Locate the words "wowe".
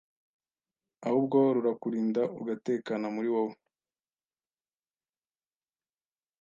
3.35-3.55